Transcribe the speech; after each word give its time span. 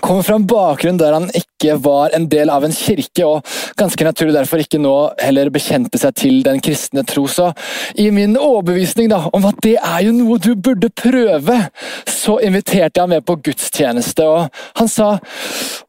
kommer 0.00 0.22
fra 0.22 0.34
en 0.38 0.46
bakgrunn 0.46 0.98
der 1.00 1.16
han 1.16 1.28
ikke 1.36 1.76
var 1.82 2.14
en 2.16 2.26
del 2.30 2.50
av 2.50 2.64
en 2.66 2.74
kirke, 2.74 3.24
og 3.26 3.46
ganske 3.78 4.04
naturlig 4.06 4.34
derfor 4.34 4.62
ikke 4.62 4.80
nå 4.82 4.94
heller 5.22 5.50
bekjente 5.52 6.00
seg 6.00 6.16
til 6.18 6.40
den 6.46 6.60
kristne 6.64 7.04
tro. 7.06 7.26
Så 7.30 7.52
i 7.98 8.08
min 8.14 8.36
overbevisning 8.38 9.10
da, 9.12 9.24
om 9.32 9.46
at 9.48 9.60
det 9.64 9.76
er 9.78 10.00
jo 10.06 10.14
noe 10.16 10.40
du 10.42 10.54
burde 10.56 10.90
prøve, 10.90 11.58
så 12.08 12.38
inviterte 12.42 12.98
jeg 12.98 13.02
ham 13.02 13.14
med 13.14 13.26
på 13.26 13.38
gudstjeneste, 13.44 14.26
og 14.26 14.62
han 14.78 14.90
sa 14.90 15.14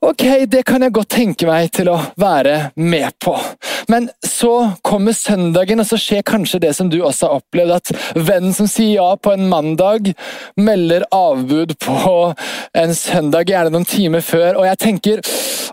ok, 0.04 0.26
det 0.52 0.63
kan 0.68 0.84
jeg 0.84 0.96
godt 0.96 1.13
tenke 1.13 1.48
meg 1.49 1.72
til 1.74 1.91
å 1.94 1.99
være 2.20 2.74
med 2.76 3.13
på. 3.24 3.35
Men 3.91 4.10
så 4.26 4.74
kommer 4.85 5.16
søndagen, 5.18 5.82
og 5.82 5.88
så 5.90 5.99
skjer 5.99 6.26
kanskje 6.27 6.62
det 6.63 6.74
som 6.77 6.90
du 6.91 6.99
også 7.02 7.30
har 7.30 7.41
opplevd, 7.41 7.76
at 7.77 7.94
vennen 8.16 8.55
som 8.55 8.70
sier 8.70 8.98
ja 8.98 9.10
på 9.18 9.34
en 9.34 9.48
mandag, 9.49 10.12
melder 10.60 11.05
avbud 11.13 11.76
på 11.82 11.96
en 12.77 12.96
søndag, 12.98 13.49
gjerne 13.49 13.74
noen 13.74 13.88
timer 13.94 14.26
før, 14.26 14.58
og 14.58 14.68
jeg 14.68 14.82
tenker 14.82 15.22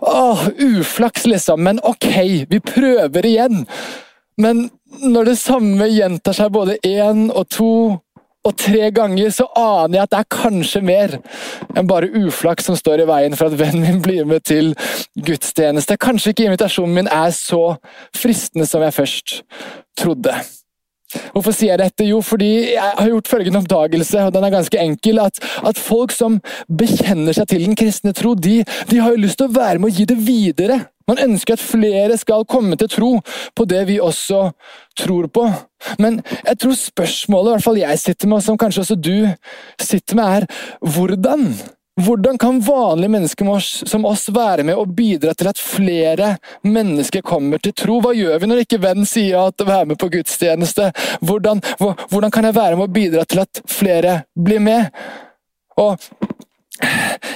åh, 0.01 0.45
uflaks, 0.79 1.27
liksom, 1.29 1.63
men 1.65 1.81
ok, 1.83 2.07
vi 2.49 2.61
prøver 2.63 3.27
igjen. 3.27 3.65
Men 4.41 4.69
når 5.01 5.31
det 5.31 5.41
samme 5.41 5.89
gjentar 5.91 6.35
seg 6.37 6.53
både 6.53 6.79
én 6.87 7.27
og 7.29 7.45
to 7.51 7.73
og 8.41 8.55
tre 8.57 8.87
ganger, 8.93 9.29
så 9.29 9.45
aner 9.57 9.99
jeg 9.99 10.07
at 10.07 10.13
det 10.13 10.19
er 10.21 10.29
kanskje 10.33 10.81
mer 10.85 11.11
enn 11.77 11.89
bare 11.89 12.09
uflaks 12.09 12.65
som 12.69 12.77
står 12.77 13.03
i 13.03 13.09
veien 13.09 13.37
for 13.37 13.51
at 13.51 13.59
vennen 13.59 13.85
min 13.85 14.01
blir 14.01 14.25
med 14.25 14.41
til 14.49 14.73
gudstjeneste. 15.27 15.99
Kanskje 16.01 16.33
ikke 16.33 16.47
invitasjonen 16.49 16.97
min 16.97 17.11
er 17.11 17.29
så 17.37 17.75
fristende 18.17 18.65
som 18.69 18.81
jeg 18.81 18.97
først 18.97 19.35
trodde. 19.99 20.33
Hvorfor 21.33 21.55
sier 21.55 21.73
jeg 21.73 21.81
dette? 21.81 22.07
Jo, 22.07 22.21
fordi 22.25 22.51
jeg 22.73 22.95
har 22.97 23.11
gjort 23.11 23.31
følgende 23.31 23.61
oppdagelse, 23.63 24.25
og 24.27 24.33
den 24.35 24.47
er 24.47 24.55
ganske 24.55 24.81
enkel. 24.81 25.21
At, 25.23 25.41
at 25.67 25.79
folk 25.79 26.13
som 26.15 26.39
bekjenner 26.67 27.35
seg 27.35 27.51
til 27.51 27.65
den 27.67 27.77
kristne 27.79 28.15
tro, 28.17 28.33
de, 28.35 28.61
de 28.91 29.01
har 29.01 29.13
jo 29.15 29.23
lyst 29.25 29.41
til 29.41 29.49
å 29.49 29.55
være 29.55 29.81
med 29.81 29.91
å 29.91 29.95
gi 29.95 30.07
det 30.09 30.19
videre. 30.19 30.79
Man 31.09 31.19
ønsker 31.19 31.57
at 31.57 31.63
flere 31.63 32.15
skal 32.19 32.45
komme 32.47 32.77
til 32.79 32.89
tro 32.91 33.11
på 33.57 33.67
det 33.67 33.83
vi 33.89 33.99
også 33.99 34.45
tror 34.99 35.27
på. 35.33 35.47
Men 35.99 36.21
jeg 36.45 36.59
tror 36.61 36.77
spørsmålet 36.77 37.49
i 37.49 37.55
hvert 37.55 37.67
fall 37.67 37.81
jeg 37.81 37.99
sitter 37.99 38.31
med, 38.31 38.39
og 38.39 38.45
som 38.45 38.59
kanskje 38.61 38.85
også 38.85 38.99
du 38.99 39.15
sitter 39.81 40.19
med, 40.19 40.25
er 40.41 40.91
hvordan? 40.95 41.47
Hvordan 42.01 42.37
kan 42.37 42.59
vanlige 42.59 43.09
mennesker 43.09 43.59
som 43.85 44.05
oss 44.05 44.29
være 44.29 44.63
med 44.63 44.79
og 44.79 44.93
bidra 44.95 45.33
til 45.37 45.49
at 45.51 45.59
flere 45.59 46.35
mennesker 46.63 47.21
kommer 47.21 47.61
til 47.61 47.75
tro? 47.77 47.99
Hva 48.01 48.13
gjør 48.15 48.39
vi 48.41 48.49
når 48.49 48.63
ikke 48.63 48.81
venn 48.81 49.05
sier 49.05 49.51
at 49.51 49.61
å 49.61 49.67
være 49.67 49.91
med 49.91 49.99
på 50.01 50.09
gudstjeneste? 50.13 50.91
Hvordan, 51.21 51.61
hvordan 52.09 52.33
kan 52.33 52.47
jeg 52.47 52.57
være 52.57 52.79
med 52.79 52.87
og 52.87 52.95
bidra 52.95 53.25
til 53.27 53.43
at 53.43 53.61
flere 53.69 54.21
blir 54.33 54.63
med? 54.63 54.89
Og 55.81 55.99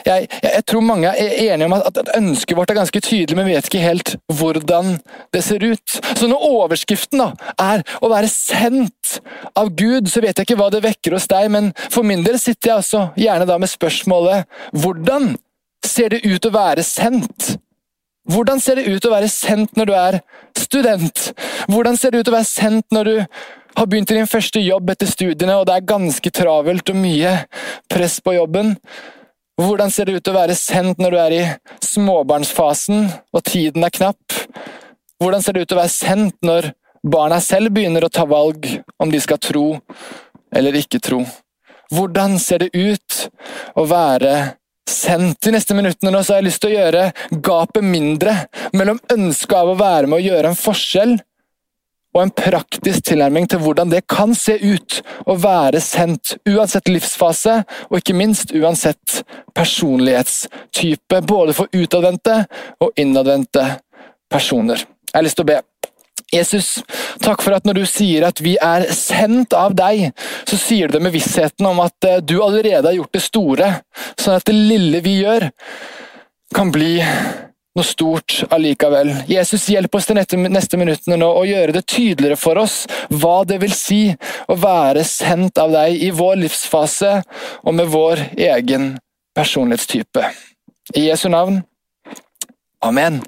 jeg, 0.06 0.28
jeg, 0.44 0.64
tror 0.70 0.84
mange 0.86 1.10
er 1.10 1.38
enige 1.48 1.68
om 1.68 1.76
at, 1.78 1.98
at 1.98 2.12
ønsket 2.18 2.58
vårt 2.58 2.72
er 2.72 2.80
ganske 2.80 3.02
tydelig, 3.04 3.38
men 3.38 3.48
vi 3.48 3.56
vet 3.56 3.70
ikke 3.70 3.84
helt 3.84 4.16
hvordan 4.40 4.98
det 5.34 5.44
ser 5.46 5.64
ut. 5.66 5.98
Så 6.16 6.30
når 6.30 6.46
overskriften 6.50 7.22
da, 7.22 7.32
er 7.62 7.84
å 8.02 8.12
være 8.12 8.30
sendt 8.32 9.20
av 9.58 9.72
Gud, 9.78 10.10
så 10.12 10.24
vet 10.24 10.38
jeg 10.38 10.50
ikke 10.50 10.60
hva 10.60 10.72
det 10.74 10.84
vekker 10.86 11.18
hos 11.18 11.28
deg, 11.32 11.50
men 11.54 11.72
for 11.88 12.08
min 12.08 12.26
del 12.26 12.40
sitter 12.42 12.74
jeg 12.74 12.84
også 12.84 13.04
gjerne 13.20 13.50
da 13.50 13.60
med 13.62 13.72
spørsmålet 13.72 14.50
hvordan 14.76 15.36
ser 15.86 16.16
det 16.16 16.26
ut 16.26 16.48
å 16.48 16.54
være 16.54 16.86
sendt? 16.86 17.56
Hvordan 18.32 18.62
ser 18.62 18.80
det 18.80 18.90
ut 18.90 19.06
å 19.06 19.14
være 19.14 19.30
sendt 19.30 19.76
når 19.78 19.90
du 19.90 19.94
er 19.98 20.18
student? 20.58 21.28
Hvordan 21.70 21.98
ser 22.00 22.14
det 22.14 22.24
ut 22.24 22.32
å 22.32 22.34
være 22.34 22.50
sendt 22.50 22.96
når 22.96 23.10
du 23.10 23.16
har 23.76 23.90
begynt 23.92 24.10
din 24.10 24.30
første 24.30 24.62
jobb 24.64 24.90
etter 24.94 25.10
studiene, 25.10 25.60
og 25.60 25.68
det 25.68 25.76
er 25.76 25.90
ganske 25.90 26.32
travelt 26.34 26.90
og 26.90 26.98
mye 26.98 27.36
press 27.92 28.18
på 28.24 28.34
jobben? 28.38 28.74
Hvordan 29.56 29.92
ser 29.92 30.10
det 30.10 30.18
ut 30.20 30.28
å 30.28 30.36
være 30.36 30.56
sendt 30.60 31.00
når 31.00 31.14
du 31.14 31.20
er 31.22 31.34
i 31.34 31.44
småbarnsfasen 31.86 33.06
og 33.32 33.44
tiden 33.48 33.86
er 33.88 33.94
knapp? 33.96 34.36
Hvordan 35.22 35.44
ser 35.44 35.56
det 35.56 35.64
ut 35.64 35.76
å 35.76 35.78
være 35.80 35.94
sendt 35.94 36.36
når 36.44 36.74
barna 37.08 37.38
selv 37.40 37.72
begynner 37.72 38.04
å 38.04 38.12
ta 38.12 38.26
valg 38.28 38.68
om 39.00 39.14
de 39.14 39.22
skal 39.24 39.40
tro 39.40 39.70
eller 40.52 40.76
ikke 40.76 41.00
tro? 41.00 41.22
Hvordan 41.94 42.36
ser 42.42 42.66
det 42.66 42.76
ut 42.76 43.22
å 43.80 43.86
være 43.88 44.34
sendt? 44.92 45.40
De 45.40 45.56
neste 45.56 45.78
minuttene 45.78 46.12
nå 46.12 46.20
så 46.20 46.36
har 46.36 46.44
jeg 46.44 46.50
lyst 46.50 46.64
til 46.66 46.74
å 46.74 46.82
gjøre 46.82 47.06
gapet 47.48 47.88
mindre 47.96 48.36
mellom 48.76 49.00
ønsket 49.16 49.56
av 49.62 49.72
å 49.72 49.80
være 49.80 50.12
med 50.12 50.20
å 50.20 50.26
gjøre 50.26 50.52
en 50.52 50.60
forskjell 50.60 51.16
og 52.16 52.22
en 52.24 52.32
praktisk 52.32 53.10
tilnærming 53.10 53.50
til 53.52 53.60
hvordan 53.60 53.92
det 53.92 54.06
kan 54.08 54.34
se 54.38 54.56
ut 54.56 55.02
å 55.28 55.36
være 55.42 55.82
sendt, 55.84 56.38
uansett 56.48 56.88
livsfase 56.90 57.58
og 57.90 58.00
ikke 58.00 58.16
minst 58.16 58.56
uansett 58.56 59.22
personlighetstype, 59.56 61.22
både 61.28 61.56
for 61.58 61.72
utadvendte 61.76 62.46
og 62.80 62.96
innadvendte 63.00 63.68
personer. 64.32 64.86
Jeg 65.12 65.18
har 65.20 65.28
lyst 65.28 65.40
til 65.40 65.48
å 65.48 65.52
be. 65.54 65.62
Jesus, 66.34 66.70
takk 67.22 67.44
for 67.44 67.56
at 67.56 67.68
når 67.68 67.82
du 67.82 67.86
sier 67.88 68.26
at 68.28 68.40
vi 68.44 68.56
er 68.64 68.88
sendt 68.96 69.54
av 69.56 69.76
deg, 69.78 70.10
så 70.48 70.58
sier 70.60 70.90
du 70.90 70.98
det 70.98 71.04
med 71.06 71.14
vissheten 71.14 71.68
om 71.70 71.84
at 71.84 72.08
eh, 72.08 72.22
du 72.24 72.40
allerede 72.44 72.90
har 72.90 72.98
gjort 72.98 73.14
det 73.16 73.24
store, 73.24 73.68
sånn 74.20 74.40
at 74.40 74.48
det 74.48 74.56
lille 74.56 75.04
vi 75.06 75.20
gjør, 75.22 75.50
kan 76.56 76.72
bli 76.74 76.98
noe 77.76 77.86
stort 77.86 78.38
allikevel. 78.56 79.12
Jesus, 79.28 79.68
hjelp 79.70 79.96
oss 79.96 80.08
de 80.08 80.16
neste 80.16 80.80
minuttene 80.80 81.20
nå 81.20 81.28
å 81.28 81.44
gjøre 81.48 81.76
det 81.76 81.86
tydeligere 81.92 82.40
for 82.40 82.62
oss 82.62 82.84
hva 83.12 83.42
det 83.48 83.60
vil 83.64 83.76
si 83.76 84.02
å 84.48 84.58
være 84.60 85.04
sendt 85.08 85.60
av 85.62 85.76
deg 85.76 86.00
i 86.08 86.12
vår 86.16 86.40
livsfase 86.46 87.20
og 87.64 87.76
med 87.76 87.92
vår 87.92 88.24
egen 88.48 88.94
personlighetstype. 89.36 90.32
I 90.96 91.08
Jesu 91.10 91.28
navn. 91.30 91.64
Amen. 92.86 93.24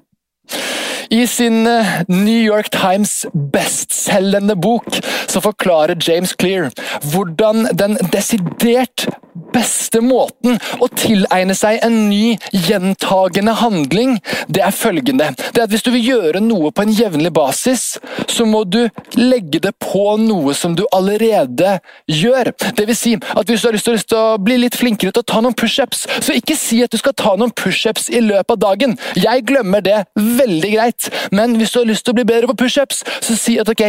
I 1.10 1.28
sin 1.28 1.68
eh, 1.68 1.86
New 2.08 2.42
York 2.44 2.70
Times 2.72 3.26
bestselgende 3.34 4.56
bok 4.56 5.00
så 5.28 5.42
forklarer 5.42 5.98
James 6.10 6.34
Clear 6.36 6.70
hvordan 7.12 7.68
den 7.78 7.98
desidert 8.12 9.08
beste 9.54 10.02
måten 10.04 10.58
å 10.82 10.90
tilegne 10.92 11.56
seg 11.58 11.82
en 11.86 11.98
ny, 12.10 12.38
gjentagende 12.52 13.56
handling, 13.62 14.18
det 14.52 14.64
er 14.66 14.76
følgende. 14.76 15.32
Det 15.54 15.62
er 15.62 15.68
at 15.68 15.74
Hvis 15.78 15.86
du 15.86 15.92
vil 15.94 16.08
gjøre 16.08 16.42
noe 16.42 16.72
på 16.74 16.86
en 16.86 16.94
jevnlig 16.94 17.32
basis, 17.36 17.98
så 18.30 18.46
må 18.50 18.64
du 18.66 18.88
legge 19.18 19.62
det 19.64 19.74
på 19.84 20.16
noe 20.22 20.56
som 20.58 20.76
du 20.78 20.86
allerede 20.96 21.78
gjør. 22.10 22.52
Det 22.78 22.88
vil 22.90 22.98
si 22.98 23.14
at 23.18 23.50
hvis 23.50 23.62
du 23.62 23.70
har 23.70 23.76
lyst 23.78 24.10
til, 24.10 24.18
å 24.18 24.40
bli 24.42 24.58
litt 24.62 24.78
flinkere 24.78 25.14
til 25.14 25.24
å 25.24 25.28
ta 25.28 25.42
noen 25.44 25.56
pushups, 25.58 26.06
så 26.24 26.36
ikke 26.38 26.58
si 26.58 26.82
at 26.86 26.94
du 26.94 26.98
skal 27.00 27.16
ta 27.18 27.36
noen 27.38 27.54
pushups 27.54 28.10
i 28.10 28.24
løpet 28.24 28.56
av 28.56 28.62
dagen. 28.64 28.98
Jeg 29.20 29.46
glemmer 29.50 29.84
det 29.86 30.00
veldig 30.16 30.72
greit, 30.74 30.97
men 31.32 31.56
hvis 31.60 31.74
du 31.74 31.82
har 31.82 31.90
lyst 31.90 32.06
til 32.06 32.16
å 32.16 32.18
bli 32.20 32.28
bedre 32.28 32.50
på 32.52 32.58
pushups, 32.64 33.04
så 33.24 33.38
si 33.38 33.58
at 33.62 33.70
ok, 33.72 33.84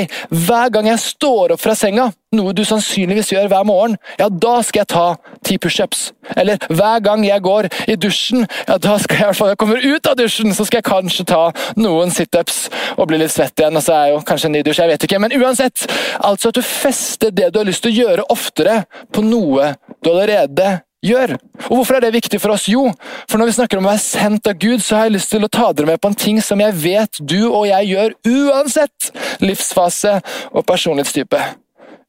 hver 0.46 0.72
gang 0.74 0.88
jeg 0.91 1.02
står 1.02 1.54
opp 1.54 1.62
fra 1.62 1.76
senga, 1.78 2.10
noe 2.36 2.52
du 2.52 2.60
sannsynligvis 2.69 3.30
gjør 3.32 3.48
hver 3.48 3.64
morgen, 3.64 3.96
ja, 4.20 4.28
da 4.28 4.58
skal 4.66 4.82
jeg 4.82 4.91
ta 4.92 5.06
ti 5.47 5.56
pushups. 5.60 6.10
Eller 6.36 6.60
hver 6.68 7.00
gang 7.04 7.24
jeg 7.24 7.44
går 7.44 7.70
i 7.88 7.97
dusjen, 7.97 8.44
ja, 8.68 8.76
da 8.76 8.98
skal 9.00 9.16
jeg 9.16 9.24
i 9.24 9.28
hvert 9.30 9.38
fall 9.38 9.52
jeg 9.54 9.60
kommer 9.62 9.86
ut 9.86 10.10
av 10.10 10.18
dusjen, 10.18 10.52
så 10.52 10.66
skal 10.68 10.82
jeg 10.82 10.88
kanskje 10.91 11.28
ta 11.30 11.44
noen 11.80 12.12
situps 12.12 12.66
og 12.98 13.09
bli 13.09 13.22
litt 13.22 13.33
svett 13.33 13.56
igjen. 13.62 13.78
Og 13.78 13.84
så 13.84 13.94
er 13.94 14.09
jeg 14.09 14.16
jo 14.16 14.27
kanskje 14.28 14.50
en 14.50 14.56
ny 14.59 14.65
dusj, 14.66 14.83
jeg 14.83 14.92
vet 14.92 15.09
ikke. 15.09 15.22
Men 15.24 15.36
uansett, 15.38 15.86
altså 16.18 16.53
at 16.53 16.60
du 16.60 16.65
fester 16.66 17.33
det 17.33 17.48
du 17.54 17.62
har 17.62 17.68
lyst 17.68 17.86
til 17.86 17.94
å 17.94 18.03
gjøre 18.03 18.28
oftere, 18.34 18.83
på 19.15 19.24
noe 19.24 19.72
du 20.04 20.12
allerede 20.12 20.77
gjør. 21.04 21.36
Og 21.68 21.78
Hvorfor 21.78 21.98
er 21.98 22.06
det 22.06 22.15
viktig 22.16 22.41
for 22.42 22.54
oss? 22.54 22.68
Jo, 22.71 22.89
for 23.28 23.39
når 23.39 23.50
vi 23.50 23.56
snakker 23.59 23.80
om 23.80 23.86
å 23.86 23.92
være 23.92 24.04
sendt 24.04 24.50
av 24.50 24.59
Gud, 24.59 24.83
så 24.83 24.98
har 24.98 25.09
jeg 25.09 25.16
lyst 25.18 25.33
til 25.33 25.47
å 25.47 25.53
ta 25.53 25.71
dere 25.72 25.92
med 25.92 26.03
på 26.03 26.10
en 26.10 26.18
ting 26.18 26.41
som 26.45 26.60
jeg 26.62 26.77
vet 26.83 27.21
du 27.21 27.41
og 27.48 27.68
jeg 27.71 27.92
gjør 27.92 28.16
uansett 28.27 29.10
livsfase 29.45 30.18
og 30.53 30.66
personlighetstype. 30.68 31.42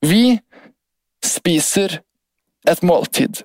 Vi 0.05 0.39
spiser 1.25 1.99
et 2.69 2.83
måltid. 2.85 3.43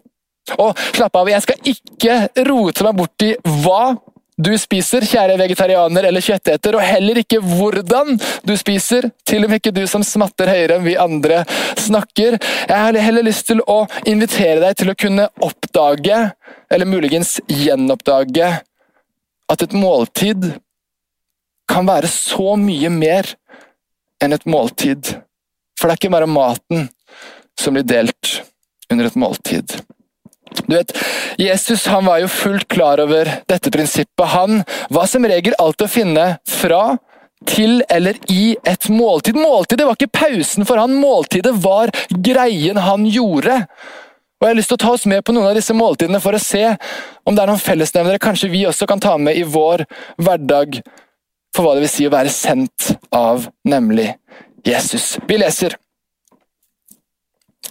Og 0.60 0.76
slapp 0.92 1.16
av, 1.16 1.28
jeg 1.32 1.44
skal 1.44 1.70
ikke 1.70 2.16
rote 2.50 2.84
meg 2.84 2.98
bort 2.98 3.24
i 3.24 3.32
hva 3.64 3.94
du 4.34 4.50
spiser, 4.58 5.04
kjære 5.06 5.36
vegetarianer 5.38 6.08
eller 6.08 6.24
kjøtteter, 6.24 6.74
og 6.74 6.82
heller 6.82 7.20
ikke 7.20 7.38
hvordan 7.38 8.16
du 8.46 8.54
spiser, 8.58 9.06
til 9.26 9.46
og 9.46 9.52
med 9.52 9.60
ikke 9.60 9.74
du 9.74 9.84
som 9.90 10.02
smatter 10.06 10.50
høyere 10.50 10.78
enn 10.78 10.86
vi 10.86 10.96
andre 10.98 11.44
snakker. 11.78 12.38
Jeg 12.68 12.74
har 12.74 12.98
heller 13.06 13.26
lyst 13.26 13.46
til 13.50 13.62
å 13.70 13.84
invitere 14.10 14.58
deg 14.64 14.80
til 14.80 14.90
å 14.90 14.98
kunne 14.98 15.28
oppdage, 15.38 16.18
eller 16.66 16.90
muligens 16.90 17.36
gjenoppdage, 17.46 18.50
at 19.52 19.62
et 19.62 19.76
måltid 19.76 20.50
kan 21.70 21.86
være 21.86 22.10
så 22.10 22.56
mye 22.60 22.90
mer 22.92 23.28
enn 24.22 24.34
et 24.34 24.46
måltid. 24.50 25.14
For 25.78 25.86
det 25.86 25.94
er 25.94 26.02
ikke 26.02 26.14
bare 26.16 26.30
maten 26.30 26.88
som 27.60 27.76
blir 27.76 27.86
delt 27.86 28.40
under 28.90 29.06
et 29.06 29.18
måltid. 29.20 29.76
Du 30.66 30.76
vet, 30.76 30.94
Jesus 31.40 31.86
han 31.90 32.06
var 32.06 32.22
jo 32.22 32.30
fullt 32.30 32.68
klar 32.72 33.02
over 33.02 33.30
dette 33.50 33.72
prinsippet. 33.74 34.26
Han 34.34 34.62
var 34.94 35.10
som 35.10 35.26
regel 35.26 35.56
alltid 35.58 35.86
å 35.86 35.92
finne 35.92 36.28
fra, 36.48 36.84
til 37.44 37.82
eller 37.92 38.16
i 38.32 38.54
et 38.64 38.88
måltid. 38.88 39.36
Måltidet 39.36 39.84
var 39.84 39.98
ikke 39.98 40.14
pausen 40.16 40.64
for 40.64 40.80
han, 40.80 40.96
måltidet 40.96 41.52
var 41.64 41.92
greien 42.08 42.80
han 42.80 43.04
gjorde. 43.04 43.60
Og 44.40 44.46
Jeg 44.46 44.52
har 44.52 44.58
lyst 44.58 44.72
til 44.72 44.78
å 44.78 44.84
ta 44.84 44.92
oss 44.96 45.06
med 45.08 45.24
på 45.24 45.32
noen 45.34 45.50
av 45.50 45.58
disse 45.58 45.76
måltidene 45.76 46.20
for 46.20 46.36
å 46.36 46.42
se 46.42 46.64
om 47.24 47.36
det 47.36 47.44
er 47.44 47.50
noen 47.50 47.62
fellesnevnere 47.62 48.22
kanskje 48.22 48.50
vi 48.52 48.64
også 48.68 48.88
kan 48.90 49.00
ta 49.00 49.14
med 49.20 49.38
i 49.38 49.44
vår 49.46 49.86
hverdag 50.20 50.80
for 51.54 51.64
hva 51.64 51.76
det 51.76 51.84
vil 51.84 51.92
si 51.92 52.08
å 52.08 52.12
være 52.12 52.32
sendt 52.34 52.90
av 53.14 53.46
nemlig 53.68 54.10
Jesus. 54.66 55.14
Vi 55.28 55.38
leser 55.38 55.76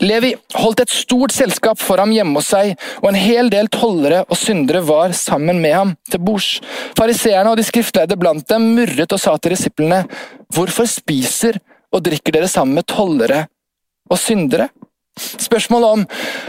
Levi 0.01 0.33
holdt 0.57 0.83
et 0.83 0.93
stort 0.93 1.33
selskap 1.35 1.79
for 1.81 2.01
ham 2.01 2.13
hjemme 2.15 2.39
hos 2.39 2.49
seg, 2.53 2.73
og 3.03 3.11
en 3.11 3.19
hel 3.19 3.51
del 3.53 3.69
tollere 3.73 4.23
og 4.25 4.39
syndere 4.39 4.81
var 4.87 5.13
sammen 5.17 5.61
med 5.61 5.75
ham 5.77 5.93
til 6.09 6.23
bords. 6.25 6.55
Fariseerne 6.97 7.53
og 7.53 7.59
de 7.59 7.67
skriftleide 7.67 8.17
blant 8.19 8.47
dem 8.49 8.71
murret 8.77 9.13
og 9.13 9.21
sa 9.21 9.35
til 9.37 9.55
disiplene, 9.55 10.03
Hvorfor 10.53 10.85
spiser 10.89 11.57
og 11.93 12.03
drikker 12.05 12.35
dere 12.35 12.49
sammen 12.49 12.77
med 12.77 12.87
tollere 12.89 13.45
og 14.09 14.19
syndere? 14.21 14.69
Spørsmålet 15.13 15.89
om 15.93 16.03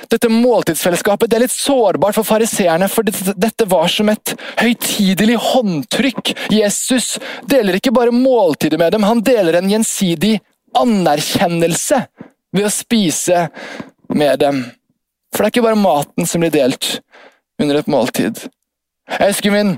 dette 0.09 0.31
måltidsfellesskapet 0.33 1.29
det 1.29 1.37
er 1.37 1.43
litt 1.45 1.53
sårbart 1.53 2.17
for 2.17 2.25
fariseerne, 2.25 2.89
for 2.89 3.05
dette 3.05 3.67
var 3.69 3.91
som 3.93 4.09
et 4.13 4.33
høytidelig 4.61 5.37
håndtrykk. 5.51 6.33
Jesus 6.53 7.19
deler 7.49 7.77
ikke 7.77 7.93
bare 7.93 8.15
måltidet 8.15 8.81
med 8.81 8.97
dem, 8.97 9.05
han 9.05 9.21
deler 9.25 9.61
en 9.61 9.69
gjensidig 9.73 10.39
anerkjennelse 10.81 12.01
ved 12.55 12.69
å 12.69 12.73
spise 12.73 13.49
med 14.15 14.41
dem. 14.43 14.63
For 15.35 15.43
det 15.43 15.49
er 15.49 15.55
ikke 15.55 15.67
bare 15.67 15.81
maten 15.81 16.29
som 16.31 16.45
blir 16.45 16.55
delt 16.55 16.99
under 17.61 17.81
et 17.81 17.91
måltid. 17.91 18.45
Jeg 19.11 19.35
husker 19.35 19.53
min 19.53 19.75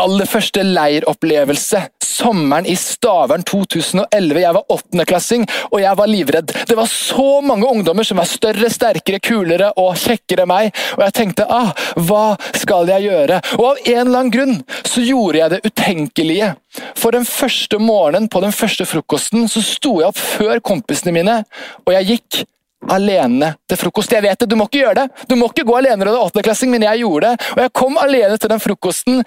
aller 0.00 0.28
første 0.28 0.64
leiropplevelse 0.66 1.84
sommeren 2.14 2.66
i 2.66 2.76
Stavern 2.78 3.42
2011. 3.42 4.40
Jeg 4.40 4.54
var 4.54 4.72
åttendeklassing, 4.72 5.46
og 5.70 5.80
jeg 5.82 5.98
var 5.98 6.10
livredd. 6.10 6.52
Det 6.68 6.76
var 6.78 6.90
så 6.90 7.40
mange 7.44 7.68
ungdommer 7.68 8.06
som 8.06 8.20
var 8.20 8.28
større, 8.30 8.70
sterkere, 8.72 9.20
kulere 9.24 9.72
og 9.80 9.96
kjekkere 10.00 10.44
enn 10.44 10.52
meg, 10.52 10.70
og 10.96 11.04
jeg 11.06 11.16
tenkte 11.18 11.48
ah, 11.50 11.72
hva 12.06 12.36
skal 12.54 12.90
jeg 12.92 13.08
gjøre? 13.08 13.40
Og 13.58 13.66
av 13.72 13.82
en 13.82 14.00
eller 14.04 14.20
annen 14.20 14.34
grunn 14.34 14.56
så 14.86 15.04
gjorde 15.04 15.40
jeg 15.40 15.54
det 15.54 15.62
utenkelige. 15.66 16.52
For 16.98 17.14
den 17.14 17.26
første 17.28 17.78
morgenen 17.82 18.30
på 18.30 18.42
den 18.44 18.54
første 18.54 18.86
frokosten 18.88 19.48
så 19.50 19.62
sto 19.64 19.98
jeg 20.00 20.10
opp 20.10 20.18
før 20.18 20.62
kompisene 20.64 21.14
mine, 21.14 21.40
og 21.86 21.94
jeg 21.98 22.10
gikk 22.14 22.44
alene 22.92 23.54
til 23.68 23.78
frokost. 23.80 24.12
Jeg 24.12 24.24
vet 24.24 24.40
det, 24.40 24.48
du 24.50 24.56
må 24.58 24.66
ikke 24.68 24.82
gjøre 24.82 25.02
det! 25.02 25.26
Du 25.30 25.36
må 25.38 25.48
ikke 25.50 25.66
gå 25.68 25.76
alene 25.78 26.00
når 26.00 26.10
du 26.10 26.14
er 26.14 26.24
åttendeklassing, 26.26 26.72
men 26.72 26.86
jeg 26.86 27.04
gjorde 27.04 27.30
det. 27.30 27.52
Og 27.54 27.62
jeg 27.64 27.74
kom 27.80 28.00
alene 28.00 28.40
til 28.40 28.52
den 28.52 28.62
frokosten, 28.62 29.22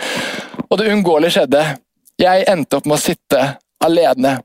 og 0.68 0.76
det 0.80 0.90
uunngåelige 0.92 1.38
skjedde. 1.38 1.64
Jeg 2.22 2.46
endte 2.50 2.80
opp 2.80 2.90
med 2.90 2.98
å 2.98 3.02
sitte 3.02 3.44
alene 3.84 4.38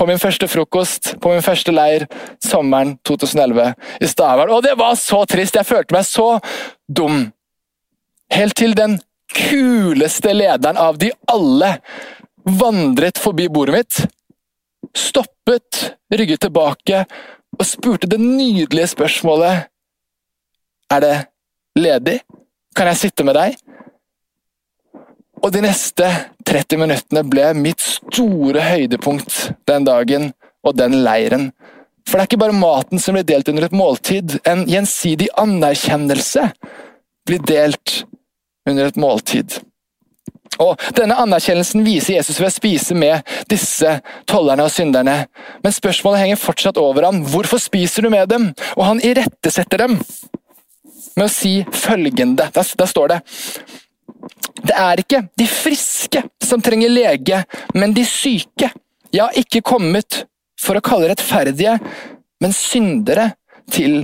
på 0.00 0.06
min 0.08 0.18
første 0.18 0.48
frokost 0.48 1.14
på 1.20 1.32
min 1.34 1.44
første 1.44 1.72
leir 1.74 2.06
sommeren 2.44 2.94
2011 3.06 3.74
i 4.00 4.08
Stavern. 4.08 4.52
Og 4.54 4.64
det 4.64 4.76
var 4.80 4.96
så 4.98 5.24
trist! 5.28 5.58
Jeg 5.58 5.68
følte 5.68 5.96
meg 5.96 6.06
så 6.08 6.30
dum. 6.88 7.26
Helt 8.32 8.56
til 8.56 8.72
den 8.78 8.96
kuleste 9.34 10.32
lederen 10.34 10.78
av 10.80 10.98
de 10.98 11.12
alle 11.30 11.74
vandret 12.48 13.20
forbi 13.20 13.50
bordet 13.52 13.76
mitt, 13.76 13.98
stoppet, 14.96 15.92
rygget 16.14 16.40
tilbake 16.46 17.04
og 17.58 17.66
spurte 17.66 18.08
det 18.10 18.20
nydelige 18.20 18.92
spørsmålet 18.94 19.66
Er 20.90 21.00
det 21.00 21.16
ledig? 21.78 22.20
Kan 22.76 22.86
jeg 22.90 22.96
sitte 22.98 23.24
med 23.24 23.36
deg? 23.38 23.56
Og 25.40 25.52
de 25.54 25.62
neste 25.64 26.06
30 26.46 26.80
minuttene 26.80 27.22
ble 27.24 27.52
mitt 27.56 27.80
store 27.80 28.64
høydepunkt 28.64 29.52
den 29.70 29.86
dagen 29.86 30.32
og 30.66 30.76
den 30.76 30.98
leiren. 31.04 31.50
For 32.06 32.18
det 32.18 32.24
er 32.24 32.28
ikke 32.28 32.42
bare 32.42 32.58
maten 32.58 33.00
som 33.00 33.16
blir 33.16 33.26
delt 33.28 33.48
under 33.48 33.68
et 33.68 33.76
måltid. 33.76 34.40
En 34.48 34.66
gjensidig 34.68 35.30
anerkjennelse 35.38 36.50
blir 37.28 37.42
delt 37.46 38.02
under 38.68 38.90
et 38.90 38.98
måltid. 39.00 39.60
Og 40.58 40.80
Denne 40.96 41.16
anerkjennelsen 41.22 41.84
viser 41.86 42.16
Jesus 42.18 42.40
ved 42.40 42.50
å 42.50 42.54
spise 42.54 42.96
med 42.98 43.22
disse 43.48 43.94
tollerne 44.28 44.66
og 44.66 44.72
synderne. 44.74 45.14
Men 45.62 45.76
spørsmålet 45.76 46.24
henger 46.24 46.40
fortsatt 46.42 46.80
over 46.80 47.06
ham. 47.06 47.22
Hvorfor 47.30 47.62
spiser 47.62 48.04
du 48.04 48.10
med 48.12 48.28
dem? 48.32 48.50
Og 48.76 48.84
han 48.88 49.02
irettesetter 49.04 49.86
dem 49.86 49.96
med 51.16 51.26
å 51.26 51.32
si 51.32 51.60
følgende. 51.72 52.50
Der, 52.52 52.74
der 52.82 52.90
står 52.90 53.14
det 53.14 53.20
Det 54.60 54.76
er 54.76 55.02
ikke 55.02 55.22
de 55.38 55.46
friske 55.48 56.24
som 56.44 56.62
trenger 56.62 56.92
lege, 56.92 57.44
men 57.74 57.94
de 57.96 58.04
syke. 58.08 58.72
Jeg 59.10 59.22
har 59.22 59.38
ikke 59.38 59.64
kommet 59.66 60.24
for 60.60 60.76
å 60.76 60.84
kalle 60.84 61.08
rettferdige, 61.10 61.78
men 62.40 62.52
syndere 62.54 63.30
til 63.70 64.02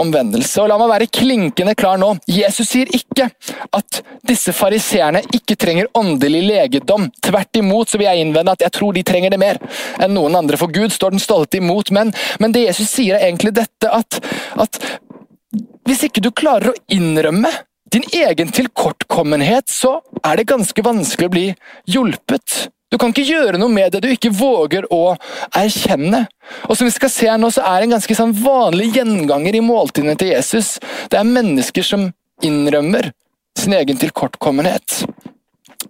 omvendelse. 0.00 0.62
Og 0.62 0.70
La 0.70 0.78
meg 0.80 0.90
være 0.90 1.10
klinkende 1.12 1.74
klar 1.78 1.98
nå. 2.00 2.14
Jesus 2.30 2.70
sier 2.72 2.90
ikke 2.94 3.28
at 3.74 4.00
disse 4.26 4.54
fariseerne 4.56 5.24
ikke 5.34 5.56
trenger 5.60 5.90
åndelig 5.98 6.42
legedom. 6.48 7.08
Tvert 7.24 7.60
imot 7.60 7.92
så 7.92 8.00
vil 8.00 8.08
jeg 8.10 8.24
innvende 8.24 8.54
at 8.54 8.64
jeg 8.64 8.74
tror 8.78 8.96
de 8.96 9.04
trenger 9.06 9.34
det 9.34 9.40
mer 9.42 9.60
enn 10.02 10.14
noen 10.16 10.38
andre. 10.38 10.58
For 10.60 10.72
Gud 10.72 10.94
står 10.94 11.16
den 11.16 11.22
stolte 11.22 11.60
imot. 11.60 11.92
Men, 11.94 12.12
men 12.42 12.54
det 12.54 12.66
Jesus 12.68 12.90
sier 12.90 13.18
er 13.18 13.28
egentlig 13.28 13.54
dette 13.56 13.90
at, 13.90 14.20
at 14.60 14.80
hvis 15.84 16.06
ikke 16.08 16.22
du 16.24 16.32
klarer 16.34 16.72
å 16.72 16.78
innrømme 16.92 17.52
din 17.94 18.06
egen 18.16 18.50
tilkortkommenhet, 18.50 19.68
så 19.70 20.00
er 20.24 20.40
det 20.40 20.48
ganske 20.50 20.82
vanskelig 20.82 21.28
å 21.28 21.34
bli 21.34 21.44
hjulpet. 21.94 22.64
Du 22.94 22.98
kan 23.02 23.10
ikke 23.10 23.26
gjøre 23.26 23.58
noe 23.58 23.74
med 23.74 23.90
det 23.90 24.04
du 24.04 24.12
ikke 24.12 24.30
våger 24.30 24.84
å 24.94 25.16
erkjenne. 25.58 26.20
Og 26.68 26.76
som 26.78 26.86
vi 26.86 26.92
skal 26.94 27.10
se 27.10 27.26
her 27.26 27.40
nå, 27.42 27.48
så 27.50 27.64
er 27.66 27.80
det 27.80 27.88
en 27.88 27.94
ganske 27.96 28.14
sånn 28.14 28.34
vanlig 28.38 28.92
gjenganger 28.94 29.56
i 29.58 29.62
måltidene 29.66 30.14
til 30.20 30.30
Jesus. 30.30 30.76
Det 31.10 31.18
er 31.18 31.26
mennesker 31.26 31.82
som 31.82 32.04
innrømmer 32.46 33.10
sin 33.58 33.74
egen 33.74 33.98
tilkortkommenhet. 33.98 35.00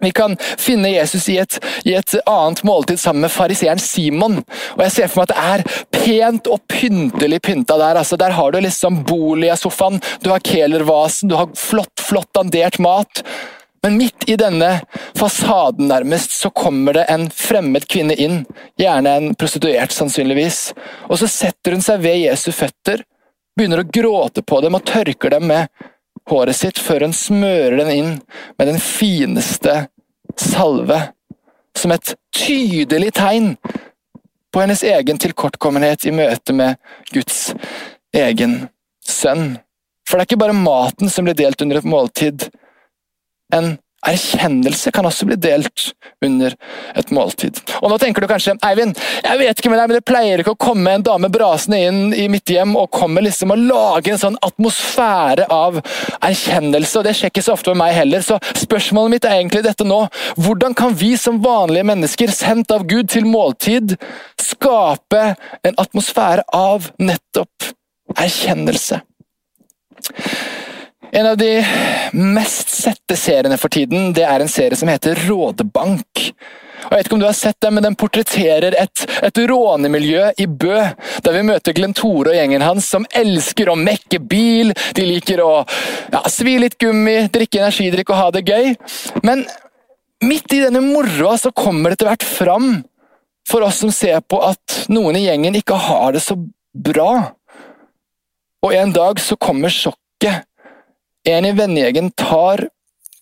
Vi 0.01 0.09
kan 0.17 0.33
finne 0.57 0.89
Jesus 0.95 1.27
i 1.29 1.37
et, 1.43 1.59
i 1.85 1.93
et 1.93 2.15
annet 2.25 2.63
måltid 2.65 2.97
sammen 2.99 3.27
med 3.27 3.33
fariseeren 3.35 3.81
Simon. 3.81 4.39
Og 4.73 4.81
Jeg 4.87 4.95
ser 4.95 5.11
for 5.11 5.21
meg 5.21 5.29
at 5.29 5.35
det 5.35 5.45
er 5.53 5.83
pent 5.99 6.49
og 6.49 6.65
pyntelig 6.73 7.41
pynta 7.45 7.77
der. 7.83 8.01
Altså, 8.01 8.17
der 8.17 8.33
har 8.33 8.49
du 8.49 8.57
liksom 8.65 9.03
Bolia-sofaen, 9.05 10.01
du 10.25 10.31
har 10.33 10.41
Kelervasen, 10.41 11.29
du 11.29 11.37
har 11.37 11.53
flott, 11.53 11.93
flott 12.01 12.33
dandert 12.33 12.81
mat. 12.81 13.21
Men 13.85 13.97
midt 13.97 14.29
i 14.29 14.35
denne 14.35 14.81
fasaden 15.13 15.87
nærmest, 15.87 16.31
så 16.31 16.49
kommer 16.49 16.93
det 16.97 17.03
en 17.13 17.27
fremmed 17.29 17.83
kvinne 17.85 18.15
inn. 18.17 18.39
Gjerne 18.81 19.11
en 19.13 19.35
prostituert, 19.37 19.93
sannsynligvis. 19.93 20.71
Og 21.05 21.19
så 21.21 21.29
setter 21.29 21.75
hun 21.75 21.85
seg 21.85 22.01
ved 22.01 22.17
Jesu 22.17 22.47
føtter, 22.49 23.03
begynner 23.53 23.83
å 23.83 23.85
gråte 23.85 24.41
på 24.41 24.63
dem 24.65 24.79
og 24.79 24.87
tørker 24.89 25.35
dem 25.35 25.45
med 25.51 25.69
håret 26.25 26.57
sitt 26.57 26.81
før 26.81 27.05
hun 27.05 27.13
smører 27.13 27.77
den 27.83 27.93
inn 27.93 28.11
med 28.57 28.71
den 28.71 28.81
fineste 28.81 29.77
salve. 30.33 30.97
Som 31.77 31.93
et 31.93 32.15
tydelig 32.33 33.13
tegn 33.21 33.53
på 34.49 34.65
hennes 34.65 34.81
egen 34.97 35.21
tilkortkommenhet 35.21 36.09
i 36.09 36.17
møte 36.23 36.57
med 36.57 36.81
Guds 37.13 37.51
egen 38.17 38.63
sønn. 39.05 39.59
For 40.09 40.17
det 40.17 40.25
er 40.25 40.33
ikke 40.33 40.43
bare 40.47 40.57
maten 40.57 41.13
som 41.13 41.29
blir 41.29 41.37
delt 41.37 41.61
under 41.61 41.85
et 41.85 41.93
måltid. 41.93 42.49
En 43.53 43.75
erkjennelse 44.05 44.91
kan 44.93 45.05
også 45.07 45.25
bli 45.29 45.37
delt 45.41 45.89
under 46.23 46.53
et 46.97 47.11
måltid. 47.13 47.57
Og 47.81 47.89
Nå 47.91 47.97
tenker 48.01 48.23
du 48.23 48.29
kanskje 48.29 48.55
Eivind, 48.65 48.97
jeg 49.23 49.39
vet 49.39 49.59
ikke 49.59 49.71
med 49.71 49.79
deg, 49.81 49.89
men 49.89 49.97
det 49.97 50.07
pleier 50.07 50.41
ikke 50.41 50.55
å 50.55 50.59
komme 50.67 50.93
en 50.95 51.05
dame 51.05 51.29
brasende 51.33 51.79
inn 51.87 52.01
i 52.13 52.27
mitt 52.31 52.49
hjem 52.51 52.75
og 52.79 52.91
komme 52.93 53.23
liksom 53.25 53.53
og 53.55 53.63
lage 53.65 54.13
en 54.13 54.21
sånn 54.21 54.39
atmosfære 54.45 55.47
av 55.53 55.79
erkjennelse. 56.19 56.99
og 56.99 57.07
Det 57.07 57.15
skjer 57.17 57.33
ikke 57.33 57.45
så 57.45 57.55
ofte 57.55 57.73
med 57.73 57.81
meg 57.83 57.95
heller. 57.97 58.25
Så 58.25 58.39
spørsmålet 58.65 59.15
mitt 59.15 59.29
er 59.29 59.39
egentlig 59.39 59.65
dette 59.65 59.87
nå. 59.87 60.03
Hvordan 60.37 60.77
kan 60.77 60.95
vi 60.97 61.15
som 61.19 61.41
vanlige 61.43 61.87
mennesker, 61.87 62.33
sendt 62.33 62.73
av 62.75 62.85
Gud 62.89 63.09
til 63.13 63.27
måltid, 63.29 63.97
skape 64.41 65.23
en 65.65 65.81
atmosfære 65.81 66.45
av 66.53 66.91
nettopp 67.01 67.73
erkjennelse? 68.15 69.01
En 71.15 71.27
av 71.27 71.37
de 71.37 71.63
mest 72.11 72.69
sette 72.75 73.15
seriene 73.15 73.55
for 73.55 73.71
tiden, 73.71 74.09
det 74.13 74.25
er 74.27 74.43
en 74.43 74.51
serie 74.51 74.75
som 74.75 74.89
heter 74.91 75.15
Rådebank. 75.29 76.23
Og 76.85 76.91
jeg 76.91 76.97
vet 76.97 77.07
ikke 77.07 77.15
om 77.15 77.21
du 77.21 77.27
har 77.29 77.37
sett 77.37 77.59
den, 77.63 77.77
men 77.77 77.85
Den 77.85 77.95
portretterer 77.95 78.75
et, 78.75 79.03
et 79.23 79.39
rånemiljø 79.47 80.25
i 80.43 80.45
Bø, 80.45 80.81
der 81.23 81.37
vi 81.37 81.43
møter 81.47 81.75
Glenn 81.77 81.95
Tore 81.95 82.33
og 82.33 82.35
gjengen 82.35 82.65
hans, 82.65 82.89
som 82.91 83.07
elsker 83.15 83.71
å 83.71 83.77
mekke 83.79 84.19
bil. 84.19 84.73
De 84.97 85.05
liker 85.07 85.39
å 85.39 85.53
ja, 85.63 86.19
svi 86.27 86.57
litt 86.59 86.75
gummi, 86.83 87.29
drikke 87.31 87.61
energidrikk 87.63 88.11
og 88.11 88.19
ha 88.19 88.25
det 88.35 88.43
gøy. 88.49 88.73
Men 89.23 89.45
midt 90.25 90.51
i 90.51 90.65
denne 90.65 90.81
moroa 90.83 91.37
så 91.39 91.53
kommer 91.55 91.93
det 91.93 92.01
etter 92.01 92.11
hvert 92.11 92.27
fram 92.27 92.73
for 93.47 93.63
oss 93.63 93.79
som 93.85 93.93
ser 93.93 94.19
på 94.19 94.41
at 94.43 94.81
noen 94.91 95.15
i 95.15 95.23
gjengen 95.29 95.55
ikke 95.55 95.79
har 95.79 96.11
det 96.17 96.25
så 96.27 96.35
bra. 96.75 97.31
Og 98.67 98.75
en 98.75 98.91
dag 98.91 99.23
så 99.23 99.39
kommer 99.39 99.71
sjokket. 99.71 100.43
En 101.25 101.45
i 101.45 101.51
vennegjengen 101.57 102.11
tar 102.17 102.67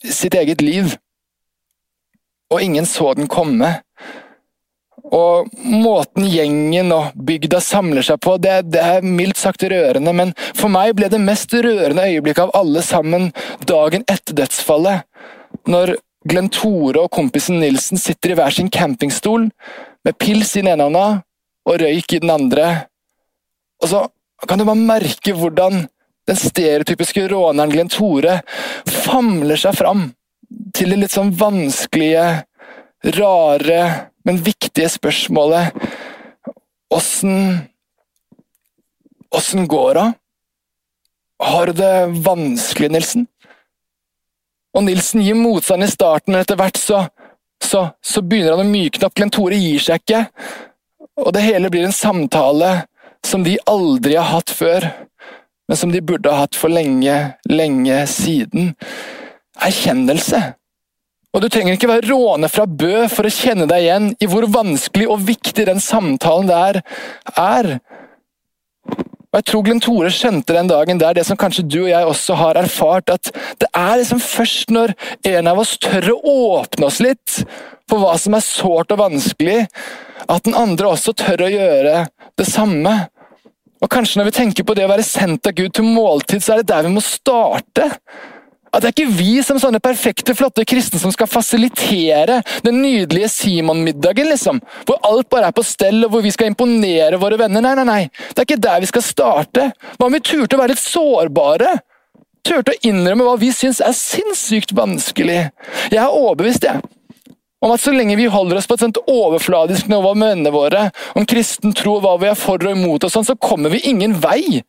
sitt 0.03 0.35
eget 0.35 0.61
liv. 0.61 0.97
Og 2.51 2.61
ingen 2.61 2.85
så 2.85 3.13
den 3.15 3.29
komme. 3.31 3.77
Og 5.13 5.49
måten 5.63 6.25
gjengen 6.27 6.91
og 6.95 7.13
bygda 7.27 7.59
samler 7.61 8.05
seg 8.05 8.19
på, 8.23 8.37
det, 8.41 8.73
det, 8.73 8.81
er 8.81 9.05
mildt 9.05 9.37
sagt 9.37 9.65
rørende, 9.67 10.13
men 10.15 10.31
for 10.57 10.71
meg 10.73 10.95
ble 10.97 11.09
det 11.11 11.21
mest 11.21 11.53
rørende 11.53 12.07
øyeblikket 12.09 12.47
av 12.47 12.53
alle 12.57 12.81
sammen 12.85 13.29
dagen 13.69 14.05
etter 14.09 14.37
dødsfallet. 14.41 15.05
Når 15.69 15.95
Glenn 16.29 16.49
Tore 16.53 17.03
og 17.03 17.11
kompisen 17.13 17.59
Nilsen 17.61 17.99
sitter 17.99 18.33
i 18.33 18.39
hver 18.39 18.55
sin 18.55 18.71
campingstol 18.73 19.49
med 20.03 20.17
pils 20.19 20.55
i 20.55 20.63
den 20.63 20.73
ene 20.73 20.87
hånda 20.87 21.07
og 21.67 21.79
røyk 21.83 22.15
i 22.15 22.21
den 22.23 22.31
andre. 22.33 22.69
Og 23.83 23.91
så 23.91 24.05
kan 24.47 24.59
du 24.59 24.65
bare 24.67 24.79
merke 24.79 25.35
hvordan 25.37 25.85
den 26.27 26.39
stereotypiske 26.39 27.27
råneren 27.31 27.71
Glenn 27.73 27.91
Tore 27.91 28.39
famler 28.87 29.59
seg 29.59 29.75
fram 29.77 30.07
til 30.75 30.93
det 30.93 31.01
litt 31.01 31.13
sånn 31.15 31.33
vanskelige, 31.35 32.43
rare, 33.17 33.79
men 34.23 34.39
viktige 34.39 34.87
spørsmålet 34.91 35.75
Åssen 36.93 37.65
Åssen 39.33 39.65
går 39.67 39.97
det? 39.97 40.07
Har 41.43 41.67
du 41.67 41.73
det 41.73 41.93
vanskelig, 42.23 42.91
Nilsen? 42.93 43.25
Og 44.77 44.85
Nilsen 44.85 45.23
gir 45.25 45.37
motstand 45.37 45.83
i 45.83 45.89
starten, 45.89 46.35
men 46.35 46.43
etter 46.43 46.57
hvert 46.59 46.77
så, 46.77 46.99
så, 47.57 47.87
så 47.97 48.21
begynner 48.21 48.53
han 48.53 48.67
å 48.67 48.69
mykne 48.69 49.09
opp. 49.09 49.15
Glenn 49.17 49.33
Tore 49.33 49.57
gir 49.57 49.81
seg 49.81 50.03
ikke. 50.03 50.21
Og 51.17 51.33
det 51.33 51.43
hele 51.45 51.71
blir 51.73 51.87
en 51.87 51.95
samtale 51.97 52.71
som 53.25 53.41
de 53.45 53.57
aldri 53.69 54.15
har 54.19 54.29
hatt 54.35 54.53
før, 54.53 54.85
men 55.67 55.79
som 55.79 55.91
de 55.93 56.01
burde 56.03 56.31
ha 56.31 56.43
hatt 56.43 56.57
for 56.59 56.73
lenge, 56.73 57.15
lenge 57.49 58.01
siden. 58.11 58.73
Erkjennelse. 59.63 60.41
Og 61.33 61.41
du 61.41 61.49
trenger 61.49 61.73
ikke 61.73 61.89
være 61.89 62.11
råne 62.11 62.49
fra 62.51 62.67
Bø 62.69 63.07
for 63.09 63.25
å 63.25 63.33
kjenne 63.33 63.65
deg 63.69 63.87
igjen 63.87 64.11
i 64.21 64.29
hvor 64.29 64.45
vanskelig 64.53 65.07
og 65.09 65.23
viktig 65.25 65.65
den 65.65 65.81
samtalen 65.81 66.49
der 66.51 66.83
er. 67.33 67.69
Og 69.33 69.39
Jeg 69.39 69.47
tror 69.49 69.63
Glenn 69.65 69.81
Tore 69.81 70.11
skjønte 70.13 70.53
den 70.53 70.69
dagen 70.69 70.99
der 71.01 71.15
det 71.17 71.23
som 71.25 71.39
kanskje 71.41 71.65
du 71.65 71.79
og 71.87 71.89
jeg 71.89 72.05
også 72.05 72.35
har 72.37 72.59
erfart, 72.61 73.09
at 73.09 73.31
det 73.57 73.69
er 73.73 73.95
liksom 73.97 74.21
først 74.21 74.73
når 74.75 74.93
en 75.31 75.49
av 75.49 75.61
oss 75.63 75.73
tør 75.81 76.11
å 76.13 76.19
åpne 76.59 76.85
oss 76.85 76.99
litt 77.01 77.39
for 77.89 78.03
hva 78.03 78.13
som 78.21 78.37
er 78.37 78.45
sårt 78.45 78.93
og 78.93 79.01
vanskelig, 79.01 79.63
at 80.29 80.45
den 80.45 80.53
andre 80.53 80.93
også 80.93 81.15
tør 81.17 81.47
å 81.47 81.49
gjøre 81.49 81.95
det 82.37 82.45
samme. 82.45 82.93
Og 83.83 83.91
Kanskje 83.91 84.21
når 84.21 84.29
vi 84.29 84.37
tenker 84.37 84.65
på 84.67 84.75
det 84.77 84.85
å 84.85 84.91
være 84.91 85.03
sendt 85.05 85.49
av 85.49 85.57
Gud 85.57 85.73
til 85.75 85.87
måltid, 85.87 86.43
så 86.43 86.53
er 86.53 86.61
det 86.61 86.71
der 86.71 86.87
vi 86.87 86.93
må 86.95 87.03
starte. 87.03 87.89
At 88.73 88.81
det 88.81 88.87
er 88.89 88.93
ikke 88.95 89.17
vi 89.19 89.33
som 89.45 89.59
sånne 89.61 89.81
perfekte, 89.83 90.33
flotte 90.33 90.63
kristne 90.65 90.97
som 91.01 91.11
skal 91.13 91.29
fasilitere 91.29 92.39
den 92.65 92.79
nydelige 92.81 93.29
Simon-middagen, 93.29 94.31
liksom. 94.31 94.63
Hvor 94.87 94.97
alt 95.05 95.29
bare 95.29 95.51
er 95.51 95.57
på 95.57 95.65
stell, 95.67 95.99
og 96.07 96.15
hvor 96.15 96.23
vi 96.25 96.31
skal 96.33 96.49
imponere 96.49 97.19
våre 97.21 97.37
venner. 97.43 97.61
Nei, 97.61 97.75
nei, 97.77 97.85
nei. 97.85 98.31
Det 98.31 98.41
er 98.41 98.47
ikke 98.47 98.63
der 98.65 98.81
vi 98.81 98.89
skal 98.89 99.05
starte. 99.05 99.67
Hva 99.99 100.07
om 100.07 100.15
vi 100.15 100.23
turte 100.25 100.57
å 100.57 100.63
være 100.63 100.73
litt 100.73 100.81
sårbare? 100.81 101.75
Turte 102.43 102.73
å 102.73 102.81
innrømme 102.89 103.27
hva 103.27 103.37
vi 103.39 103.53
syns 103.55 103.83
er 103.83 103.93
sinnssykt 103.95 104.73
vanskelig? 104.75 105.43
Jeg 105.93 106.01
er 106.01 106.09
overbevist, 106.09 106.65
jeg 106.65 106.81
om 107.63 107.71
at 107.71 107.81
så 107.81 107.93
lenge 107.95 108.17
vi 108.19 108.27
holder 108.31 108.59
oss 108.59 108.67
på 108.67 108.75
et 108.75 108.83
sånt 108.83 108.99
overfladisk 109.07 109.87
nivå 109.91 110.11
med 110.17 110.33
vennene 110.33 110.51
våre, 110.53 110.87
om 111.15 111.27
kristen 111.29 111.75
tro 111.77 111.97
og 111.97 112.03
hva 112.03 112.17
vi 112.19 112.27
er 112.31 112.39
for 112.39 112.59
og 112.59 112.75
imot, 112.75 113.05
og 113.05 113.13
sånn, 113.13 113.27
så 113.27 113.37
kommer 113.39 113.71
vi 113.71 113.85
ingen 113.87 114.17
vei. 114.23 114.59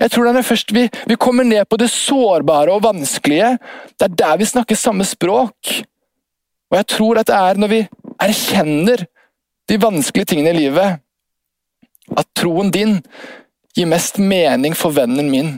Jeg 0.00 0.10
tror 0.10 0.26
det 0.26 0.40
er 0.40 0.48
først 0.48 0.72
vi, 0.74 0.86
vi 1.06 1.18
kommer 1.20 1.46
ned 1.46 1.68
på 1.68 1.78
det 1.78 1.90
sårbare 1.92 2.72
og 2.72 2.82
vanskelige, 2.86 3.54
det 3.94 4.08
er 4.08 4.16
der 4.24 4.40
vi 4.40 4.48
snakker 4.48 4.78
samme 4.78 5.06
språk. 5.06 5.76
Og 6.72 6.80
jeg 6.80 6.88
tror 6.90 7.20
at 7.20 7.28
det 7.28 7.36
er 7.36 7.60
når 7.60 7.70
vi 7.70 7.82
erkjenner 8.24 9.04
de 9.68 9.78
vanskelige 9.80 10.32
tingene 10.32 10.54
i 10.54 10.64
livet, 10.64 10.98
at 12.16 12.28
troen 12.36 12.72
din 12.72 12.98
gir 13.76 13.88
mest 13.90 14.18
mening 14.18 14.74
for 14.76 14.96
vennen 14.96 15.30
min. 15.30 15.54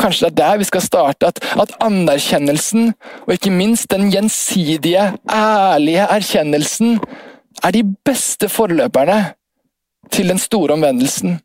Kanskje 0.00 0.30
det 0.30 0.32
er 0.32 0.38
der 0.38 0.60
vi 0.60 0.68
skal 0.68 0.84
starte. 0.84 1.28
At, 1.28 1.42
at, 1.60 1.74
anerkjennelsen, 1.84 2.94
og 3.26 3.34
ikke 3.34 3.52
minst 3.52 3.90
den 3.92 4.08
gjensidige, 4.12 5.10
ærlige 5.28 6.06
erkjennelsen, 6.16 6.98
er 7.64 7.76
de 7.76 7.84
beste 8.04 8.48
forløperne 8.48 9.34
til 10.10 10.32
den 10.32 10.38
store 10.38 10.78
omvendelsen. 10.78 11.38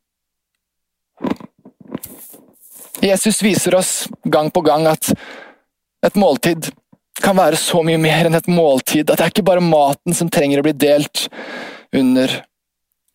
Jesus 3.03 3.43
viser 3.43 3.75
oss 3.75 4.07
gang 4.24 4.50
på 4.53 4.63
gang 4.65 4.88
at 4.88 5.12
et 6.05 6.15
måltid 6.15 6.71
kan 7.21 7.38
være 7.38 7.59
så 7.59 7.81
mye 7.85 8.00
mer 8.01 8.27
enn 8.27 8.38
et 8.38 8.50
måltid. 8.51 9.09
At 9.09 9.19
det 9.19 9.25
er 9.25 9.33
ikke 9.33 9.47
bare 9.47 9.63
maten 9.63 10.15
som 10.15 10.31
trenger 10.31 10.62
å 10.62 10.65
bli 10.65 10.74
delt 10.77 11.27
under 11.95 12.31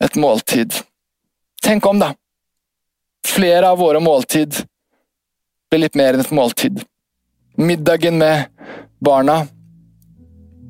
et 0.00 0.16
måltid. 0.20 0.76
Tenk 1.64 1.86
om, 1.86 2.00
da. 2.00 2.12
Flere 3.26 3.72
av 3.72 3.80
våre 3.80 4.00
måltid 4.02 4.62
blir 5.70 5.84
litt 5.84 5.98
mer 5.98 6.16
enn 6.16 6.24
et 6.24 6.32
måltid. 6.34 6.80
Middagen 7.60 8.18
med 8.18 8.48
barna. 9.04 9.44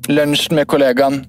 Lunsjen 0.09 0.59
med 0.59 0.67
kollegaen. 0.69 1.23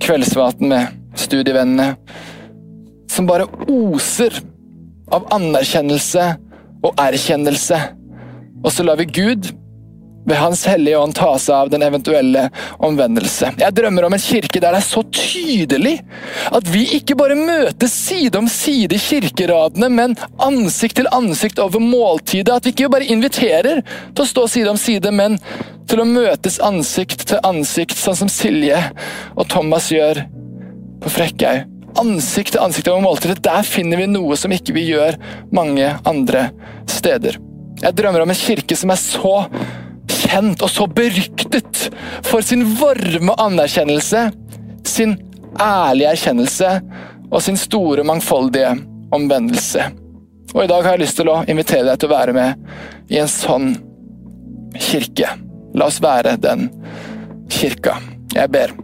Kveldsvaten 0.00 0.72
med 0.72 1.18
studievennene. 1.20 1.94
Som 3.12 3.28
bare 3.28 3.48
oser 3.68 4.40
av 5.12 5.28
anerkjennelse 5.36 6.24
og 6.84 7.04
erkjennelse. 7.04 7.82
Og 8.64 8.72
så 8.72 8.86
lar 8.86 8.96
vi 9.00 9.10
Gud 9.20 9.52
ved 10.24 10.40
Hans 10.40 10.64
hellige 10.68 10.98
ånd 10.98 11.14
ta 11.16 11.34
seg 11.38 11.54
av 11.54 11.70
den 11.72 11.84
eventuelle 11.84 12.48
omvendelse. 12.84 13.52
Jeg 13.60 13.76
drømmer 13.76 14.06
om 14.08 14.16
en 14.16 14.22
kirke 14.22 14.60
der 14.62 14.74
det 14.74 14.80
er 14.80 14.86
så 14.86 15.02
tydelig 15.14 15.98
at 16.54 16.70
vi 16.72 16.86
ikke 16.96 17.16
bare 17.18 17.36
møtes 17.38 17.92
side 17.94 18.38
om 18.40 18.48
side 18.50 18.96
i 18.96 19.02
kirkeradene, 19.02 19.90
men 19.92 20.16
ansikt 20.42 20.98
til 20.98 21.10
ansikt 21.14 21.60
over 21.62 21.82
måltidet. 21.82 22.54
At 22.54 22.66
vi 22.66 22.72
ikke 22.74 22.90
bare 22.92 23.08
inviterer 23.12 23.84
til 23.84 24.24
å 24.24 24.28
stå 24.28 24.48
side 24.50 24.72
om 24.72 24.80
side, 24.80 25.12
men 25.14 25.38
til 25.90 26.00
å 26.02 26.08
møtes 26.08 26.58
ansikt 26.64 27.26
til 27.30 27.42
ansikt, 27.46 27.96
sånn 27.98 28.18
som 28.24 28.32
Silje 28.32 28.80
og 29.36 29.46
Thomas 29.52 29.90
gjør 29.92 30.24
på 31.04 31.12
Frekkhaug. 31.12 31.70
Ansikt 32.00 32.56
til 32.56 32.64
ansikt 32.64 32.90
over 32.90 33.04
måltidet. 33.04 33.42
Der 33.44 33.62
finner 33.68 34.00
vi 34.00 34.10
noe 34.10 34.34
som 34.40 34.50
ikke 34.54 34.74
vi 34.74 34.88
gjør 34.88 35.18
mange 35.54 35.92
andre 36.08 36.48
steder. 36.90 37.38
Jeg 37.84 37.94
drømmer 37.98 38.24
om 38.24 38.32
en 38.32 38.38
kirke 38.38 38.76
som 38.78 38.90
er 38.90 38.98
så 38.98 39.36
kjent 40.24 40.62
og 40.64 40.72
så 40.72 40.86
beryktet 40.90 41.88
for 42.26 42.44
sin 42.44 42.64
varme 42.78 43.36
anerkjennelse, 43.40 44.28
sin 44.88 45.16
ærlige 45.60 46.14
erkjennelse 46.14 46.70
og 47.30 47.42
sin 47.42 47.58
store, 47.58 48.04
mangfoldige 48.06 48.74
omvendelse. 49.14 49.90
Og 50.54 50.64
I 50.64 50.70
dag 50.70 50.84
har 50.84 50.94
jeg 50.94 51.04
lyst 51.04 51.18
til 51.18 51.30
å 51.32 51.40
invitere 51.50 51.86
deg 51.88 52.00
til 52.00 52.10
å 52.10 52.14
være 52.14 52.34
med 52.36 53.10
i 53.12 53.18
en 53.22 53.30
sånn 53.30 53.72
kirke. 54.78 55.30
La 55.74 55.88
oss 55.90 56.00
være 56.02 56.36
den 56.42 56.68
kirka. 57.50 57.98
Jeg 58.34 58.50
ber. 58.54 58.74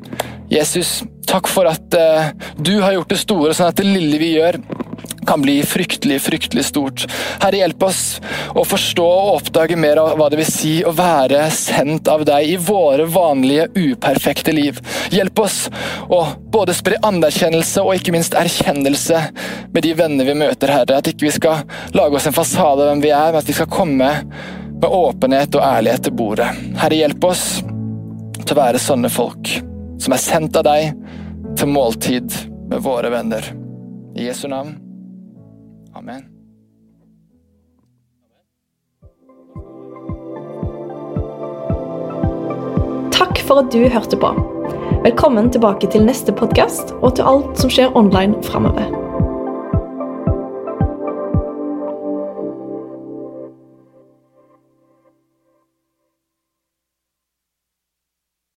Jesus, 0.50 1.00
takk 1.30 1.46
for 1.50 1.68
at 1.70 1.94
uh, 1.94 2.30
du 2.58 2.80
har 2.82 2.96
gjort 2.96 3.12
det 3.12 3.20
store, 3.22 3.54
sånn 3.54 3.70
at 3.70 3.78
det 3.78 3.86
lille 3.86 4.18
vi 4.18 4.32
gjør, 4.34 4.58
kan 5.30 5.42
bli 5.42 5.60
fryktelig, 5.62 6.22
fryktelig 6.22 6.64
stort. 6.64 7.04
Herre, 7.38 7.60
hjelp 7.60 7.84
oss 7.86 8.00
å 8.50 8.64
forstå 8.66 9.04
og 9.06 9.36
oppdage 9.36 9.76
mer 9.78 10.00
av 10.02 10.16
hva 10.18 10.26
det 10.32 10.40
vil 10.40 10.48
si 10.50 10.72
å 10.82 10.90
være 10.96 11.44
sendt 11.54 12.10
av 12.10 12.24
deg 12.26 12.48
i 12.50 12.56
våre 12.58 13.06
vanlige, 13.06 13.68
uperfekte 13.78 14.50
liv. 14.56 14.80
Hjelp 15.14 15.38
oss 15.44 15.60
å 16.10 16.24
både 16.50 16.74
spre 16.74 16.98
anerkjennelse 17.06 17.84
og 17.84 17.94
ikke 18.00 18.16
minst 18.16 18.34
erkjennelse 18.34 19.22
med 19.70 19.86
de 19.86 19.94
venner 20.02 20.26
vi 20.26 20.36
møter, 20.42 20.74
Herre. 20.74 20.98
At 20.98 21.12
ikke 21.12 21.28
vi 21.28 21.34
skal 21.38 21.62
lage 21.94 22.18
oss 22.18 22.26
en 22.26 22.34
fasade 22.34 22.82
av 22.82 22.90
hvem 22.90 23.06
vi 23.06 23.14
er, 23.14 23.30
men 23.30 23.38
at 23.44 23.54
vi 23.54 23.58
skal 23.60 23.70
komme 23.70 24.12
med 24.80 24.90
åpenhet 24.90 25.54
og 25.54 25.66
ærlighet 25.70 26.08
til 26.08 26.18
bordet. 26.24 26.50
Herre, 26.82 27.02
hjelp 27.04 27.30
oss 27.30 27.46
til 28.42 28.54
å 28.56 28.62
være 28.64 28.82
sånne 28.82 29.14
folk 29.14 29.54
som 30.02 30.18
er 30.18 30.26
sendt 30.26 30.58
av 30.58 30.66
deg 30.66 30.90
til 31.54 31.70
måltid 31.70 32.40
med 32.66 32.80
våre 32.82 33.14
venner. 33.14 33.52
I 34.18 34.26
Jesu 34.26 34.48
navn. 34.50 34.89
Amen. 35.94 36.22
Takk 43.12 43.38
for 43.46 43.64
at 43.64 43.72
du 43.72 43.88
hørte 43.88 44.16
på. 44.16 44.32
Velkommen 45.04 45.50
tilbake 45.50 45.90
til 45.90 46.04
neste 46.06 46.32
podkast 46.32 46.94
og 47.00 47.16
til 47.16 47.26
alt 47.26 47.58
som 47.58 47.72
skjer 47.72 47.96
online 47.96 48.38
framover. 48.46 49.09